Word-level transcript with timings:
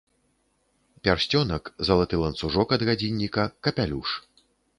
Пярсцёнак, 1.07 1.63
залаты 1.89 2.15
ланцужок 2.23 2.67
ад 2.79 2.87
гадзінніка, 2.91 3.47
капялюш. 3.69 4.09